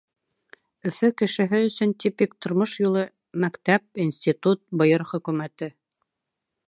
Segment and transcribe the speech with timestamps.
[0.89, 3.03] Өфө кешеһе өсөн типик тормош юлы—
[3.45, 5.71] мәктәп, институт, БР хөкүмәте.